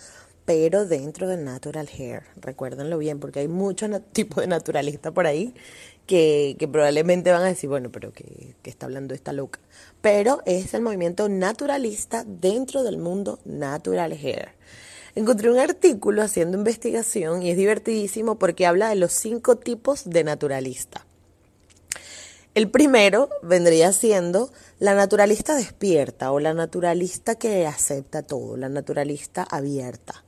pero 0.44 0.87
dentro 0.87 1.28
del 1.28 1.44
natural 1.44 1.88
hair. 1.88 2.22
Recuérdenlo 2.37 2.99
bien, 2.99 3.20
porque 3.20 3.40
hay 3.40 3.49
muchos 3.49 3.90
tipos 4.12 4.38
de 4.42 4.49
naturalistas 4.49 5.12
por 5.12 5.26
ahí 5.26 5.54
que, 6.06 6.56
probablemente 6.70 7.30
van 7.30 7.42
a 7.42 7.46
decir, 7.46 7.70
bueno, 7.70 7.90
pero 7.90 8.12
que, 8.12 8.54
que 8.62 8.70
está 8.70 8.87
hablando 8.87 9.14
esta 9.14 9.32
loca. 9.32 9.61
Pero 10.00 10.42
es 10.46 10.75
el 10.75 10.82
movimiento 10.82 11.28
naturalista 11.28 12.25
dentro 12.26 12.82
del 12.82 12.99
mundo 12.99 13.38
natural 13.44 14.12
hair. 14.12 14.50
Encontré 15.14 15.50
un 15.50 15.58
artículo 15.58 16.22
haciendo 16.22 16.56
investigación 16.56 17.42
y 17.42 17.50
es 17.50 17.56
divertidísimo 17.56 18.38
porque 18.38 18.66
habla 18.66 18.88
de 18.88 18.96
los 18.96 19.12
cinco 19.12 19.56
tipos 19.56 20.08
de 20.08 20.25
naturalista. 20.25 21.04
El 22.54 22.71
primero 22.71 23.30
vendría 23.42 23.92
siendo 23.92 24.50
la 24.78 24.94
naturalista 24.94 25.54
despierta 25.54 26.32
o 26.32 26.38
la 26.38 26.52
naturalista 26.52 27.35
que 27.37 27.66
acepta 27.66 28.23
todo, 28.23 28.59
la 28.59 28.68
naturalista 28.68 29.42
abierta. 29.42 30.23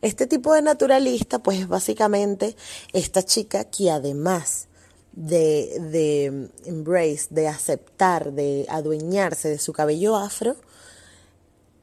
Este 0.00 0.26
tipo 0.26 0.54
de 0.54 0.62
naturalista, 0.62 1.40
pues 1.40 1.60
es 1.60 1.68
básicamente 1.68 2.56
esta 2.94 3.22
chica 3.22 3.64
que 3.64 3.90
además 3.90 4.68
de, 5.12 5.78
de 5.90 6.48
embrace, 6.64 7.26
de 7.28 7.48
aceptar, 7.48 8.32
de 8.32 8.64
adueñarse 8.70 9.50
de 9.50 9.58
su 9.58 9.74
cabello 9.74 10.16
afro, 10.16 10.56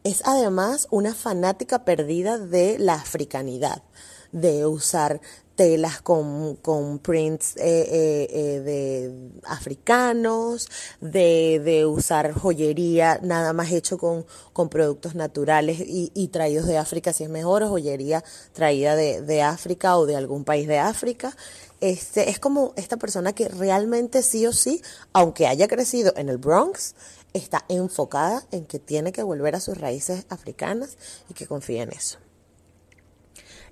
es 0.03 0.23
además 0.25 0.87
una 0.89 1.13
fanática 1.13 1.85
perdida 1.85 2.39
de 2.39 2.79
la 2.79 2.95
africanidad, 2.95 3.83
de 4.31 4.65
usar 4.65 5.21
telas 5.57 6.01
con, 6.01 6.55
con 6.57 6.99
prints 6.99 7.57
eh, 7.57 7.63
eh, 7.65 8.27
eh, 8.29 8.59
de 8.61 9.31
africanos, 9.43 10.69
de, 11.01 11.59
de, 11.65 11.85
usar 11.85 12.31
joyería 12.31 13.19
nada 13.23 13.53
más 13.53 13.71
hecho 13.71 13.97
con, 13.97 14.25
con 14.53 14.69
productos 14.69 15.15
naturales 15.15 15.79
y, 15.81 16.11
y, 16.13 16.27
traídos 16.27 16.67
de 16.67 16.77
África, 16.77 17.11
si 17.11 17.23
es 17.23 17.29
mejor, 17.29 17.67
joyería 17.67 18.23
traída 18.53 18.95
de, 18.95 19.21
de 19.21 19.41
África 19.41 19.97
o 19.97 20.05
de 20.05 20.15
algún 20.15 20.43
país 20.45 20.67
de 20.67 20.77
África. 20.77 21.35
Este, 21.81 22.29
es 22.29 22.39
como 22.39 22.73
esta 22.75 22.97
persona 22.97 23.33
que 23.33 23.49
realmente 23.49 24.21
sí 24.21 24.45
o 24.45 24.53
sí, 24.53 24.81
aunque 25.11 25.47
haya 25.47 25.67
crecido 25.67 26.13
en 26.17 26.29
el 26.29 26.37
Bronx, 26.37 26.93
está 27.33 27.65
enfocada 27.67 28.43
en 28.51 28.65
que 28.65 28.77
tiene 28.77 29.11
que 29.11 29.23
volver 29.23 29.55
a 29.55 29.59
sus 29.59 29.77
raíces 29.77 30.25
africanas 30.29 30.97
y 31.29 31.33
que 31.33 31.47
confía 31.47 31.81
en 31.81 31.91
eso. 31.91 32.19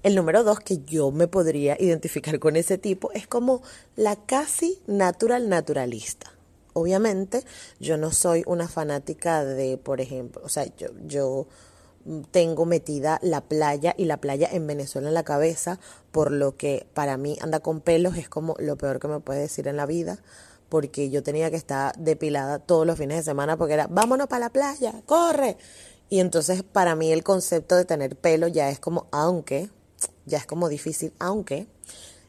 El 0.03 0.15
número 0.15 0.43
dos, 0.43 0.59
que 0.59 0.79
yo 0.79 1.11
me 1.11 1.27
podría 1.27 1.75
identificar 1.79 2.39
con 2.39 2.55
ese 2.55 2.77
tipo, 2.77 3.11
es 3.13 3.27
como 3.27 3.61
la 3.95 4.15
casi 4.15 4.79
natural 4.87 5.49
naturalista. 5.49 6.31
Obviamente, 6.73 7.43
yo 7.79 7.97
no 7.97 8.11
soy 8.11 8.43
una 8.45 8.67
fanática 8.67 9.45
de, 9.45 9.77
por 9.77 10.01
ejemplo, 10.01 10.41
o 10.43 10.49
sea, 10.49 10.65
yo, 10.75 10.89
yo 11.07 11.47
tengo 12.31 12.65
metida 12.65 13.19
la 13.23 13.41
playa 13.41 13.95
y 13.97 14.05
la 14.05 14.17
playa 14.17 14.47
en 14.51 14.67
Venezuela 14.67 15.07
en 15.07 15.13
la 15.13 15.23
cabeza, 15.23 15.79
por 16.11 16.31
lo 16.31 16.55
que 16.55 16.85
para 16.93 17.17
mí 17.17 17.37
anda 17.41 17.59
con 17.59 17.81
pelos 17.81 18.17
es 18.17 18.29
como 18.29 18.55
lo 18.59 18.77
peor 18.77 18.99
que 18.99 19.07
me 19.07 19.19
puede 19.19 19.41
decir 19.41 19.67
en 19.67 19.77
la 19.77 19.85
vida, 19.85 20.19
porque 20.69 21.09
yo 21.09 21.23
tenía 21.23 21.49
que 21.49 21.57
estar 21.57 21.95
depilada 21.97 22.59
todos 22.59 22.85
los 22.85 22.97
fines 22.97 23.17
de 23.17 23.23
semana 23.23 23.57
porque 23.57 23.73
era, 23.73 23.87
vámonos 23.87 24.27
para 24.27 24.45
la 24.45 24.49
playa, 24.49 25.01
corre. 25.05 25.57
Y 26.09 26.19
entonces 26.19 26.63
para 26.63 26.95
mí 26.95 27.11
el 27.11 27.23
concepto 27.23 27.75
de 27.75 27.85
tener 27.85 28.15
pelo 28.15 28.47
ya 28.47 28.69
es 28.69 28.79
como, 28.79 29.07
aunque, 29.11 29.69
ya 30.25 30.37
es 30.37 30.45
como 30.45 30.69
difícil, 30.69 31.13
aunque 31.19 31.67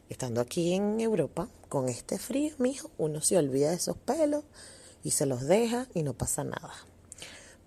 estando 0.09 0.41
aquí 0.41 0.73
en 0.73 0.99
Europa, 0.99 1.49
con 1.69 1.89
este 1.89 2.17
frío, 2.17 2.55
mijo, 2.59 2.91
uno 2.97 3.21
se 3.21 3.37
olvida 3.37 3.69
de 3.69 3.75
esos 3.75 3.97
pelos 3.97 4.43
y 5.03 5.11
se 5.11 5.25
los 5.25 5.47
deja 5.47 5.87
y 5.93 6.03
no 6.03 6.13
pasa 6.13 6.43
nada. 6.43 6.73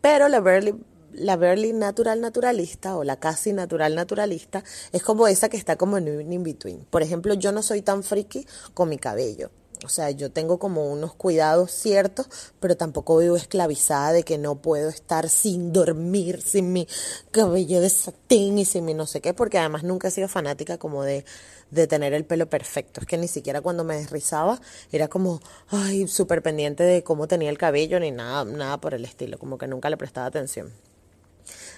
Pero 0.00 0.28
la 0.28 0.40
Burley, 0.40 0.74
la 1.12 1.36
natural 1.36 2.20
naturalista 2.20 2.96
o 2.96 3.04
la 3.04 3.16
casi 3.16 3.52
natural 3.52 3.94
naturalista 3.94 4.64
es 4.92 5.02
como 5.02 5.28
esa 5.28 5.48
que 5.48 5.56
está 5.56 5.76
como 5.76 5.98
en 5.98 6.08
un 6.08 6.32
in-between. 6.32 6.86
Por 6.90 7.02
ejemplo, 7.02 7.34
yo 7.34 7.52
no 7.52 7.62
soy 7.62 7.82
tan 7.82 8.02
friki 8.02 8.46
con 8.74 8.88
mi 8.88 8.98
cabello. 8.98 9.50
O 9.84 9.88
sea, 9.88 10.10
yo 10.10 10.30
tengo 10.30 10.58
como 10.58 10.90
unos 10.90 11.14
cuidados 11.14 11.70
ciertos, 11.70 12.28
pero 12.60 12.76
tampoco 12.76 13.18
vivo 13.18 13.36
esclavizada 13.36 14.12
de 14.12 14.22
que 14.22 14.38
no 14.38 14.56
puedo 14.56 14.88
estar 14.88 15.28
sin 15.28 15.72
dormir, 15.72 16.42
sin 16.42 16.72
mi 16.72 16.86
cabello 17.30 17.80
de 17.80 17.90
satín 17.90 18.58
y 18.58 18.64
sin 18.64 18.84
mi 18.84 18.94
no 18.94 19.06
sé 19.06 19.20
qué, 19.20 19.34
porque 19.34 19.58
además 19.58 19.82
nunca 19.82 20.08
he 20.08 20.10
sido 20.10 20.28
fanática 20.28 20.78
como 20.78 21.02
de, 21.02 21.24
de 21.70 21.86
tener 21.86 22.14
el 22.14 22.24
pelo 22.24 22.48
perfecto. 22.48 23.00
Es 23.00 23.06
que 23.06 23.18
ni 23.18 23.28
siquiera 23.28 23.60
cuando 23.60 23.84
me 23.84 23.96
desrizaba 23.96 24.60
era 24.92 25.08
como, 25.08 25.40
ay, 25.68 26.08
súper 26.08 26.42
pendiente 26.42 26.82
de 26.82 27.02
cómo 27.02 27.28
tenía 27.28 27.50
el 27.50 27.58
cabello 27.58 28.00
ni 28.00 28.10
nada, 28.10 28.44
nada 28.44 28.78
por 28.78 28.94
el 28.94 29.04
estilo, 29.04 29.38
como 29.38 29.58
que 29.58 29.66
nunca 29.66 29.90
le 29.90 29.96
prestaba 29.96 30.26
atención. 30.26 30.72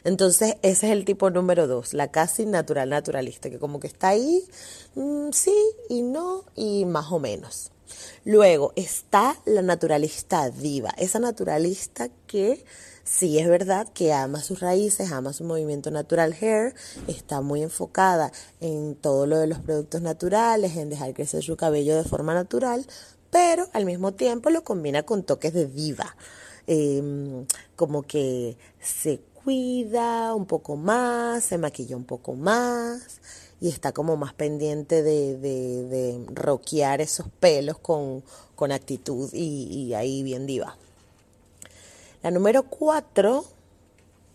Entonces, 0.05 0.57
ese 0.63 0.87
es 0.87 0.93
el 0.93 1.05
tipo 1.05 1.31
número 1.31 1.67
dos, 1.67 1.95
la 1.95 2.11
casi 2.11 2.45
natural 2.45 2.91
naturalista, 2.91 3.51
que 3.51 3.59
como 3.59 3.79
que 3.79 3.87
está 3.87 4.09
ahí, 4.09 4.45
mmm, 4.95 5.31
sí 5.33 5.55
y 5.89 6.03
no, 6.03 6.45
y 6.57 6.85
más 6.85 7.13
o 7.13 7.19
menos. 7.19 7.71
Luego 8.25 8.73
está 8.77 9.37
la 9.45 9.63
naturalista 9.63 10.51
diva, 10.51 10.91
esa 10.97 11.19
naturalista 11.19 12.09
que 12.27 12.65
sí 13.05 13.39
es 13.39 13.49
verdad 13.49 13.89
que 13.93 14.13
ama 14.13 14.41
sus 14.41 14.61
raíces, 14.61 15.13
ama 15.13 15.33
su 15.33 15.45
movimiento 15.45 15.91
natural 15.91 16.37
hair, 16.41 16.75
está 17.07 17.41
muy 17.41 17.63
enfocada 17.63 18.33
en 18.61 18.95
todo 18.95 19.27
lo 19.27 19.39
de 19.39 19.47
los 19.47 19.59
productos 19.59 20.03
naturales, 20.03 20.77
en 20.77 20.91
dejar 20.91 21.15
crecer 21.15 21.43
su 21.43 21.57
cabello 21.57 21.97
de 21.97 22.05
forma 22.05 22.35
natural, 22.35 22.87
pero 23.31 23.69
al 23.73 23.87
mismo 23.87 24.13
tiempo 24.13 24.51
lo 24.51 24.63
combina 24.63 25.03
con 25.03 25.25
toques 25.25 25.53
de 25.53 25.67
diva. 25.67 26.17
Eh, 26.69 27.45
como 27.75 28.03
que 28.03 28.57
se 28.81 29.21
cuida 29.45 30.35
un 30.35 30.47
poco 30.47 30.77
más, 30.77 31.45
se 31.45 31.59
maquilla 31.59 31.97
un 31.97 32.05
poco 32.05 32.35
más 32.35 33.21
y 33.61 33.69
está 33.69 33.93
como 33.93 34.17
más 34.17 34.35
pendiente 34.35 35.03
de, 35.03 35.39
de, 35.39 36.27
roquear 36.33 37.01
esos 37.01 37.29
pelos 37.41 37.79
con, 37.79 38.25
con 38.57 38.73
actitud 38.73 39.31
y, 39.33 39.67
y, 39.71 39.95
ahí 39.95 40.23
bien 40.23 40.47
diva. 40.47 40.77
La 42.23 42.31
número 42.31 42.65
cuatro 42.65 43.45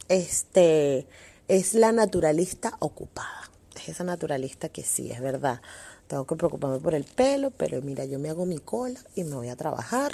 este, 0.08 1.08
es 1.48 1.74
la 1.74 1.92
naturalista 1.92 2.78
ocupada. 2.80 3.50
Es 3.76 3.90
esa 3.90 4.04
naturalista 4.04 4.70
que 4.70 4.84
sí, 4.84 5.12
es 5.12 5.22
verdad. 5.22 5.62
Tengo 6.08 6.26
que 6.26 6.36
preocuparme 6.36 6.80
por 6.80 6.96
el 6.96 7.04
pelo, 7.04 7.52
pero 7.52 7.82
mira, 7.82 8.06
yo 8.06 8.20
me 8.20 8.30
hago 8.30 8.46
mi 8.46 8.60
cola 8.60 9.00
y 9.14 9.26
me 9.26 9.36
voy 9.36 9.50
a 9.50 9.58
trabajar 9.58 10.14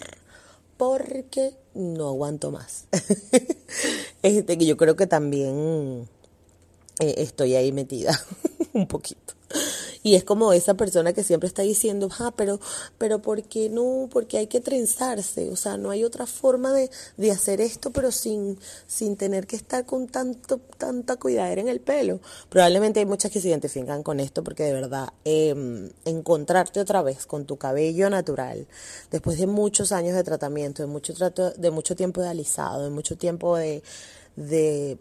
porque 0.78 1.56
no 1.76 2.10
aguanto 2.10 2.52
más. 2.52 2.86
este, 4.24 4.58
que 4.58 4.66
yo 4.66 4.78
creo 4.78 4.96
que 4.96 5.06
también 5.06 6.08
eh, 7.00 7.16
estoy 7.18 7.56
ahí 7.56 7.72
metida 7.72 8.20
un 8.74 8.88
poquito. 8.88 9.34
Y 10.04 10.16
es 10.16 10.24
como 10.24 10.54
esa 10.54 10.76
persona 10.76 11.14
que 11.14 11.24
siempre 11.24 11.48
está 11.48 11.62
diciendo, 11.62 12.10
ah, 12.20 12.34
pero, 12.36 12.60
pero 12.98 13.22
¿por 13.22 13.42
qué 13.44 13.70
no? 13.70 14.10
Porque 14.12 14.38
hay 14.38 14.48
que 14.48 14.60
trenzarse. 14.60 15.50
O 15.50 15.56
sea, 15.56 15.78
no 15.78 15.90
hay 15.90 16.04
otra 16.04 16.26
forma 16.28 16.74
de, 16.74 16.92
de 17.18 17.32
hacer 17.32 17.62
esto, 17.62 17.92
pero 17.92 18.12
sin, 18.12 18.60
sin 18.86 19.16
tener 19.16 19.48
que 19.48 19.56
estar 19.56 19.86
con 19.86 20.08
tanto, 20.08 20.60
tanta 20.78 21.16
cuidadera 21.16 21.62
en 21.62 21.70
el 21.70 21.80
pelo. 21.80 22.20
Probablemente 22.50 23.00
hay 23.00 23.06
muchas 23.06 23.32
que 23.32 23.40
se 23.40 23.48
identifican 23.48 24.04
con 24.04 24.20
esto 24.20 24.44
porque 24.44 24.64
de 24.64 24.74
verdad, 24.74 25.10
eh, 25.26 25.90
encontrarte 26.06 26.80
otra 26.80 27.02
vez 27.02 27.26
con 27.26 27.46
tu 27.46 27.58
cabello 27.58 28.10
natural, 28.10 28.68
después 29.12 29.38
de 29.38 29.48
muchos 29.48 29.92
años 29.92 30.16
de 30.16 30.24
tratamiento, 30.24 30.84
de 30.84 30.88
mucho, 30.88 31.14
trato, 31.14 31.52
de 31.52 31.72
mucho 31.72 31.96
tiempo 31.96 32.22
de 32.22 32.30
alisado, 32.30 32.84
de 32.84 32.90
mucho 32.90 33.18
tiempo 33.18 33.58
de, 33.58 33.84
de, 34.36 34.98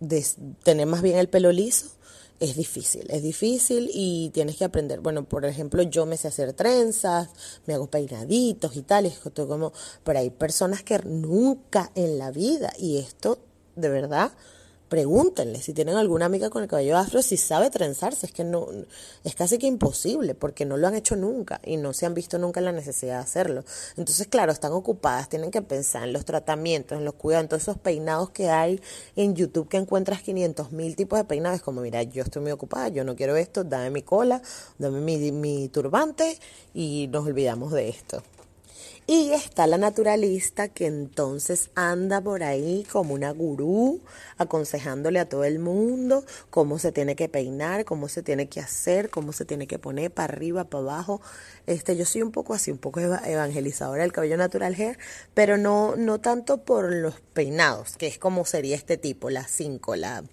de 0.00 0.26
tener 0.62 0.86
más 0.86 1.02
bien 1.02 1.18
el 1.18 1.28
pelo 1.28 1.52
liso, 1.52 1.86
es 2.40 2.56
difícil, 2.56 3.06
es 3.10 3.22
difícil 3.22 3.90
y 3.92 4.30
tienes 4.30 4.56
que 4.56 4.64
aprender. 4.64 5.00
Bueno, 5.00 5.24
por 5.24 5.44
ejemplo, 5.44 5.82
yo 5.82 6.06
me 6.06 6.16
sé 6.16 6.28
hacer 6.28 6.52
trenzas, 6.52 7.28
me 7.66 7.74
hago 7.74 7.88
peinaditos 7.88 8.76
y 8.76 8.82
tal, 8.82 9.10
como, 9.34 9.72
pero 10.04 10.18
hay 10.18 10.30
personas 10.30 10.82
que 10.82 10.98
nunca 11.00 11.90
en 11.94 12.18
la 12.18 12.30
vida, 12.30 12.72
y 12.78 12.98
esto 12.98 13.38
de 13.74 13.88
verdad 13.88 14.32
pregúntenle 14.88 15.60
si 15.60 15.72
tienen 15.72 15.96
alguna 15.96 16.26
amiga 16.26 16.50
con 16.50 16.62
el 16.62 16.68
cabello 16.68 16.96
afro 16.96 17.22
si 17.22 17.36
sabe 17.36 17.70
trenzarse, 17.70 18.26
es 18.26 18.32
que 18.32 18.44
no 18.44 18.68
es 19.24 19.34
casi 19.34 19.58
que 19.58 19.66
imposible 19.66 20.34
porque 20.34 20.64
no 20.64 20.76
lo 20.76 20.86
han 20.86 20.94
hecho 20.94 21.16
nunca 21.16 21.60
y 21.64 21.76
no 21.76 21.92
se 21.92 22.06
han 22.06 22.14
visto 22.14 22.38
nunca 22.38 22.60
la 22.60 22.72
necesidad 22.72 23.16
de 23.16 23.22
hacerlo. 23.22 23.64
Entonces, 23.96 24.26
claro, 24.28 24.52
están 24.52 24.72
ocupadas, 24.72 25.28
tienen 25.28 25.50
que 25.50 25.62
pensar 25.62 26.04
en 26.04 26.12
los 26.12 26.24
tratamientos, 26.24 26.98
en 26.98 27.04
los 27.04 27.14
cuidados, 27.14 27.44
en 27.44 27.48
todos 27.48 27.62
esos 27.62 27.78
peinados 27.78 28.30
que 28.30 28.48
hay 28.48 28.80
en 29.16 29.34
YouTube 29.34 29.68
que 29.68 29.76
encuentras 29.76 30.22
500 30.22 30.72
mil 30.72 30.94
tipos 30.96 31.18
de 31.18 31.24
peinados, 31.24 31.62
como 31.62 31.80
mira, 31.80 32.02
yo 32.02 32.22
estoy 32.22 32.42
muy 32.42 32.52
ocupada, 32.52 32.88
yo 32.88 33.04
no 33.04 33.16
quiero 33.16 33.36
esto, 33.36 33.64
dame 33.64 33.90
mi 33.90 34.02
cola, 34.02 34.40
dame 34.78 35.00
mi, 35.00 35.32
mi 35.32 35.68
turbante 35.68 36.38
y 36.74 37.08
nos 37.10 37.26
olvidamos 37.26 37.72
de 37.72 37.88
esto. 37.88 38.22
Y 39.08 39.30
está 39.30 39.68
la 39.68 39.78
naturalista 39.78 40.66
que 40.66 40.86
entonces 40.86 41.70
anda 41.76 42.20
por 42.20 42.42
ahí 42.42 42.84
como 42.90 43.14
una 43.14 43.30
gurú, 43.30 44.00
aconsejándole 44.36 45.20
a 45.20 45.28
todo 45.28 45.44
el 45.44 45.60
mundo 45.60 46.24
cómo 46.50 46.80
se 46.80 46.90
tiene 46.90 47.14
que 47.14 47.28
peinar, 47.28 47.84
cómo 47.84 48.08
se 48.08 48.24
tiene 48.24 48.48
que 48.48 48.58
hacer, 48.58 49.08
cómo 49.08 49.32
se 49.32 49.44
tiene 49.44 49.68
que 49.68 49.78
poner 49.78 50.10
para 50.10 50.32
arriba, 50.32 50.64
para 50.64 50.82
abajo. 50.82 51.20
Este, 51.66 51.96
yo 51.96 52.04
soy 52.04 52.22
un 52.22 52.32
poco 52.32 52.52
así, 52.52 52.72
un 52.72 52.78
poco 52.78 52.98
evangelizadora 52.98 54.02
del 54.02 54.12
cabello 54.12 54.36
natural 54.36 54.74
hair, 54.74 54.98
pero 55.34 55.56
no, 55.56 55.94
no 55.94 56.20
tanto 56.20 56.64
por 56.64 56.92
los 56.92 57.20
peinados, 57.32 57.96
que 57.96 58.08
es 58.08 58.18
como 58.18 58.44
sería 58.44 58.74
este 58.74 58.96
tipo, 58.96 59.30
la 59.30 59.46
5, 59.46 59.94
la 59.94 60.24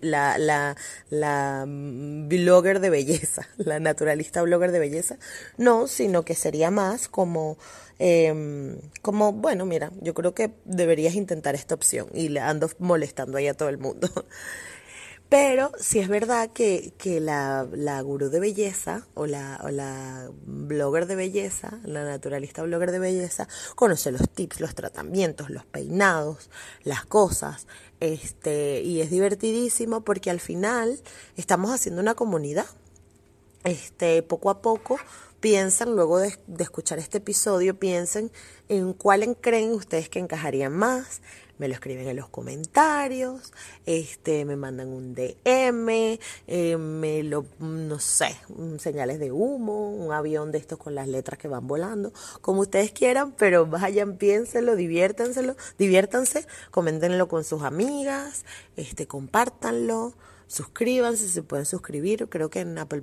la, 0.00 0.38
la, 0.38 0.76
la 1.10 1.64
blogger 1.66 2.80
de 2.80 2.90
belleza, 2.90 3.48
la 3.58 3.80
naturalista 3.80 4.42
blogger 4.42 4.72
de 4.72 4.78
belleza, 4.78 5.18
no, 5.56 5.86
sino 5.86 6.24
que 6.24 6.34
sería 6.34 6.70
más 6.70 7.08
como, 7.08 7.58
eh, 7.98 8.78
como, 9.02 9.32
bueno, 9.32 9.66
mira, 9.66 9.90
yo 10.00 10.14
creo 10.14 10.34
que 10.34 10.50
deberías 10.64 11.14
intentar 11.14 11.54
esta 11.54 11.74
opción 11.74 12.08
y 12.14 12.28
le 12.28 12.40
ando 12.40 12.70
molestando 12.78 13.38
ahí 13.38 13.48
a 13.48 13.54
todo 13.54 13.68
el 13.68 13.78
mundo. 13.78 14.08
Pero 15.28 15.72
si 15.78 15.98
es 15.98 16.08
verdad 16.08 16.50
que, 16.50 16.94
que 16.96 17.20
la, 17.20 17.68
la 17.72 18.00
gurú 18.00 18.30
de 18.30 18.40
belleza 18.40 19.06
o 19.12 19.26
la, 19.26 19.62
la 19.70 20.30
blogger 20.46 21.06
de 21.06 21.16
belleza, 21.16 21.78
la 21.84 22.02
naturalista 22.02 22.62
blogger 22.62 22.92
de 22.92 22.98
belleza, 22.98 23.46
conoce 23.74 24.10
los 24.10 24.26
tips, 24.30 24.60
los 24.60 24.74
tratamientos, 24.74 25.50
los 25.50 25.66
peinados, 25.66 26.48
las 26.82 27.04
cosas, 27.04 27.66
este, 28.00 28.80
y 28.80 29.02
es 29.02 29.10
divertidísimo 29.10 30.00
porque 30.00 30.30
al 30.30 30.40
final 30.40 30.98
estamos 31.36 31.72
haciendo 31.72 32.00
una 32.00 32.14
comunidad. 32.14 32.66
Este, 33.64 34.22
poco 34.22 34.48
a 34.48 34.62
poco 34.62 34.98
piensan, 35.40 35.94
luego 35.94 36.18
de, 36.18 36.38
de 36.46 36.64
escuchar 36.64 36.98
este 36.98 37.18
episodio, 37.18 37.78
piensen 37.78 38.32
en 38.68 38.94
cuál 38.94 39.36
creen 39.40 39.72
ustedes 39.72 40.08
que 40.08 40.20
encajarían 40.20 40.72
más, 40.72 41.20
me 41.58 41.68
lo 41.68 41.74
escriben 41.74 42.08
en 42.08 42.16
los 42.16 42.28
comentarios, 42.28 43.52
este, 43.86 44.44
me 44.44 44.56
mandan 44.56 44.88
un 44.88 45.14
DM, 45.14 46.18
eh, 46.46 46.76
me 46.76 47.22
lo, 47.22 47.46
no 47.58 47.98
sé, 47.98 48.36
señales 48.78 49.18
de 49.18 49.32
humo, 49.32 49.90
un 49.90 50.12
avión 50.12 50.52
de 50.52 50.58
estos 50.58 50.78
con 50.78 50.94
las 50.94 51.08
letras 51.08 51.38
que 51.38 51.48
van 51.48 51.66
volando, 51.66 52.12
como 52.40 52.60
ustedes 52.62 52.92
quieran, 52.92 53.32
pero 53.32 53.66
vayan, 53.66 54.16
piénsenlo, 54.16 54.76
diviértanselo, 54.76 55.56
diviértanse, 55.78 56.46
coméntenlo 56.70 57.28
con 57.28 57.44
sus 57.44 57.62
amigas, 57.62 58.44
este, 58.76 59.06
compártanlo, 59.06 60.14
suscríbanse, 60.46 61.28
se 61.28 61.42
pueden 61.42 61.66
suscribir, 61.66 62.28
creo 62.28 62.50
que 62.50 62.60
en 62.60 62.78
Apple 62.78 63.02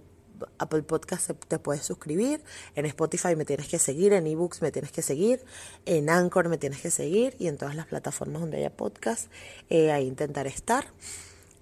Apple 0.58 0.84
Podcast 0.84 1.32
te 1.48 1.60
puedes 1.60 1.84
suscribir, 1.84 2.44
en 2.76 2.86
Spotify 2.86 3.36
me 3.36 3.46
tienes 3.46 3.68
que 3.68 3.80
seguir, 3.80 4.14
en 4.14 4.28
eBooks 4.28 4.62
me 4.62 4.72
tienes 4.72 4.92
que 4.92 5.02
seguir, 5.02 5.44
en 5.86 6.10
Anchor 6.10 6.50
me 6.50 6.58
tienes 6.58 6.82
que 6.82 6.92
seguir 6.92 7.36
y 7.40 7.48
en 7.48 7.58
todas 7.58 7.76
las 7.76 7.88
plataformas 7.88 8.42
donde 8.42 8.58
haya 8.58 8.70
podcast, 8.70 9.32
eh, 9.70 9.92
ahí 9.92 10.08
intentar 10.08 10.48
estar. 10.48 10.86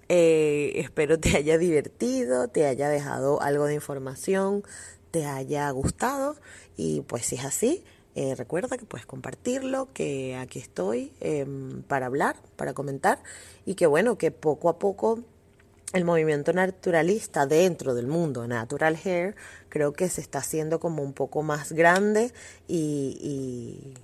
Eh, 0.08 0.72
espero 0.76 1.18
te 1.18 1.36
haya 1.36 1.58
divertido, 1.58 2.48
te 2.48 2.66
haya 2.66 2.88
dejado 2.88 3.40
algo 3.40 3.66
de 3.66 3.74
información, 3.74 4.62
te 5.10 5.26
haya 5.26 5.70
gustado 5.70 6.36
y 6.76 7.02
pues 7.02 7.26
si 7.26 7.36
es 7.36 7.44
así, 7.44 7.84
eh, 8.16 8.34
recuerda 8.36 8.78
que 8.78 8.84
puedes 8.84 9.06
compartirlo, 9.06 9.88
que 9.92 10.36
aquí 10.36 10.60
estoy 10.60 11.12
em, 11.20 11.82
para 11.82 12.06
hablar, 12.06 12.36
para 12.56 12.72
comentar 12.72 13.20
y 13.66 13.74
que 13.74 13.86
bueno, 13.86 14.18
que 14.18 14.30
poco 14.30 14.68
a 14.68 14.78
poco 14.78 15.20
el 15.94 16.04
movimiento 16.04 16.52
naturalista 16.52 17.46
dentro 17.46 17.94
del 17.94 18.08
mundo 18.08 18.48
natural 18.48 18.98
hair 19.02 19.36
creo 19.68 19.92
que 19.92 20.08
se 20.08 20.20
está 20.20 20.40
haciendo 20.40 20.80
como 20.80 21.04
un 21.04 21.12
poco 21.12 21.44
más 21.44 21.72
grande 21.72 22.32
y, 22.66 23.94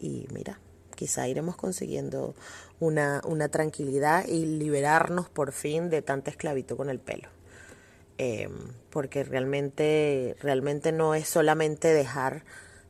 y, 0.00 0.26
mira, 0.34 0.58
quizá 0.96 1.28
iremos 1.28 1.56
consiguiendo 1.56 2.34
una, 2.80 3.22
una, 3.24 3.48
tranquilidad 3.48 4.26
y 4.26 4.44
liberarnos 4.44 5.28
por 5.28 5.52
fin 5.52 5.88
de 5.88 6.02
tanta 6.02 6.30
esclavitud 6.30 6.76
con 6.76 6.90
el 6.90 6.98
pelo. 6.98 7.28
Em, 8.18 8.52
porque 8.90 9.22
realmente, 9.22 10.36
realmente 10.40 10.90
no 10.90 11.14
es 11.14 11.28
solamente 11.28 11.88
dejar 11.88 12.44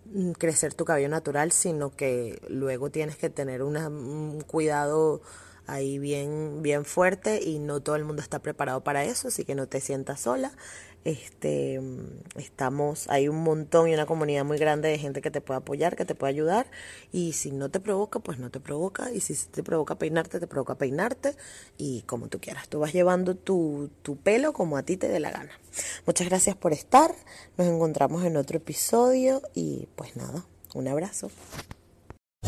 mm, 0.07 0.33
crecer 0.33 0.73
tu 0.73 0.87
cabello 0.87 1.09
natural, 1.11 1.53
sino 1.53 1.91
que 1.91 2.41
luego 2.49 2.91
tienes 2.91 3.17
que 3.17 3.29
tener 3.29 3.63
un 3.63 4.41
cuidado 4.47 5.21
ahí 5.67 5.99
bien, 5.99 6.63
bien 6.63 6.85
fuerte 6.85 7.41
y 7.43 7.59
no 7.59 7.81
todo 7.81 7.97
el 7.97 8.05
mundo 8.05 8.23
está 8.23 8.41
preparado 8.41 8.83
para 8.83 9.05
eso, 9.05 9.29
así 9.29 9.45
que 9.45 9.55
no 9.55 9.67
te 9.67 9.81
sientas 9.81 10.21
sola. 10.21 10.53
Este, 11.07 11.81
estamos, 12.35 13.09
hay 13.09 13.29
un 13.29 13.45
montón 13.45 13.89
y 13.89 13.95
una 13.95 14.07
comunidad 14.07 14.45
muy 14.45 14.59
grande 14.59 14.89
de 14.89 14.99
gente 14.99 15.23
que 15.23 15.31
te 15.31 15.41
puede 15.41 15.59
apoyar, 15.59 15.95
que 15.95 16.05
te 16.05 16.17
puede 16.17 16.33
ayudar. 16.33 16.69
Y 17.13 17.35
si 17.35 17.53
no 17.53 17.71
te 17.71 17.79
provoca, 17.79 18.19
pues 18.19 18.41
no 18.41 18.51
te 18.51 18.59
provoca. 18.59 19.13
Y 19.13 19.21
si 19.21 19.37
te 19.37 19.63
provoca 19.63 19.97
peinarte, 19.97 20.41
te 20.41 20.49
provoca 20.49 20.75
peinarte. 20.75 21.37
Y 21.79 22.03
como 22.03 22.27
tú 22.27 22.41
quieras, 22.41 22.69
tú 22.69 22.81
vas 22.81 22.93
llevando 22.93 23.37
tu, 23.37 23.89
tu 24.03 24.17
pelo 24.17 24.53
como 24.53 24.77
a 24.77 24.83
ti 24.83 24.97
te 24.97 25.07
dé 25.07 25.21
la 25.21 25.31
gana. 25.31 25.53
Muchas 26.07 26.29
gracias 26.29 26.57
por 26.57 26.73
estar. 26.73 27.15
Nos 27.57 27.69
encontramos 27.69 28.25
en 28.25 28.37
otro 28.37 28.57
episodio 28.57 29.43
y 29.55 29.87
pues 29.95 30.17
nada, 30.17 30.45
un 30.75 30.89
abrazo. 30.89 31.31